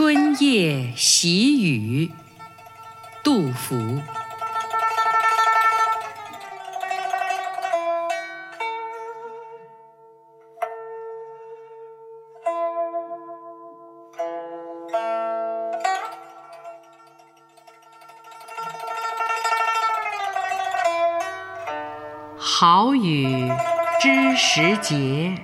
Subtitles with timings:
[0.00, 2.12] 春夜喜雨，
[3.24, 4.00] 杜甫。
[22.36, 23.50] 好雨
[24.00, 25.34] 知时节，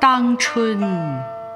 [0.00, 0.80] 当春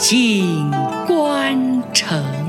[0.00, 0.70] 锦
[1.06, 2.39] 官城。